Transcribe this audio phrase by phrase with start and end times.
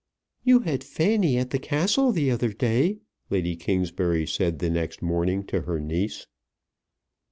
[0.43, 2.97] "You had Fanny at the Castle the other day,"
[3.29, 6.25] Lady Kingsbury said the next morning to her niece.